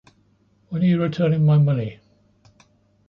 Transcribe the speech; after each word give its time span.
When 0.69 0.81
are 0.81 0.85
you 0.85 0.99
returning 0.99 1.45
my 1.45 1.59
money? 1.59 1.99